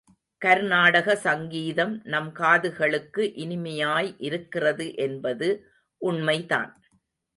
கர்நாடக 0.41 1.15
சங்கீதம் 1.15 2.01
நம் 2.03 2.31
காதுகளுக்கு 2.31 3.25
இனிமையாய் 3.35 4.09
இருக்கிறது 4.19 4.87
என்பது 4.97 5.49
உண்மைதான். 6.01 6.71